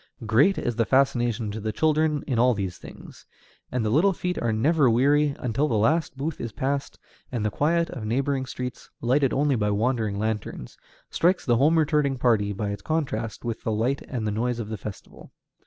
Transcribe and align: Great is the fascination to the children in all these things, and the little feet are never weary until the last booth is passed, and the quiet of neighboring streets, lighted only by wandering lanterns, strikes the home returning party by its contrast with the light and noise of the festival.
Great 0.25 0.57
is 0.57 0.77
the 0.77 0.83
fascination 0.87 1.51
to 1.51 1.59
the 1.59 1.71
children 1.71 2.23
in 2.25 2.39
all 2.39 2.55
these 2.55 2.79
things, 2.79 3.27
and 3.71 3.85
the 3.85 3.91
little 3.91 4.13
feet 4.13 4.35
are 4.41 4.51
never 4.51 4.89
weary 4.89 5.35
until 5.37 5.67
the 5.67 5.77
last 5.77 6.17
booth 6.17 6.41
is 6.41 6.51
passed, 6.51 6.97
and 7.31 7.45
the 7.45 7.51
quiet 7.51 7.87
of 7.91 8.03
neighboring 8.03 8.47
streets, 8.47 8.89
lighted 8.99 9.31
only 9.31 9.55
by 9.55 9.69
wandering 9.69 10.17
lanterns, 10.17 10.75
strikes 11.11 11.45
the 11.45 11.57
home 11.57 11.77
returning 11.77 12.17
party 12.17 12.51
by 12.51 12.71
its 12.71 12.81
contrast 12.81 13.45
with 13.45 13.61
the 13.61 13.71
light 13.71 14.01
and 14.07 14.25
noise 14.25 14.57
of 14.57 14.69
the 14.69 14.75
festival. 14.77 15.33